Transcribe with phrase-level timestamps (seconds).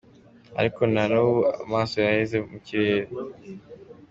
[0.59, 3.09] Ariko na n’ubu amaso yaheze mu kirere.